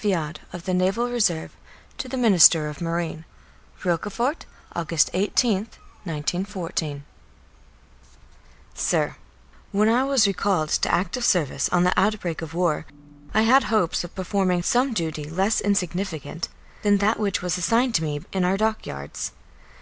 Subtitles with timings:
[0.00, 1.54] VIAUD OF THE NAVAL RESERVE,
[1.98, 3.26] TO THE MINISTER OF MARINE.
[3.84, 5.76] Rochefort, August 18th,
[6.06, 7.04] 1914.
[8.72, 9.16] SIR,
[9.70, 12.86] When I was recalled to active service on the outbreak of war
[13.34, 16.48] I had hopes of performing some duty less insignificant
[16.80, 19.32] than that which was assigned to me in our dock yards.